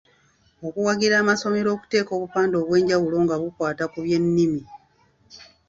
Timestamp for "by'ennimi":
4.05-4.61